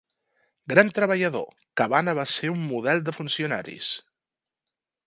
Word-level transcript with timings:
Gran 0.73 0.89
treballador, 0.99 1.45
Cabana 1.81 2.17
va 2.21 2.27
ser 2.39 2.53
un 2.55 2.65
model 2.73 3.07
de 3.11 3.17
funcionaris. 3.21 3.93